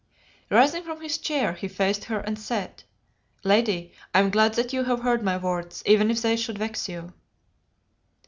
Rising 0.49 0.81
from 0.81 0.99
his 1.01 1.19
chair, 1.19 1.53
he 1.53 1.67
faced 1.67 2.05
her 2.05 2.21
and 2.21 2.39
said 2.39 2.81
"Lady, 3.43 3.93
I 4.15 4.21
am 4.21 4.31
glad 4.31 4.55
that 4.55 4.73
you 4.73 4.85
have 4.85 5.01
heard 5.01 5.21
my 5.21 5.37
words, 5.37 5.83
even 5.85 6.09
if 6.09 6.23
they 6.23 6.37
should 6.37 6.57
vex 6.57 6.89
you." 6.89 7.13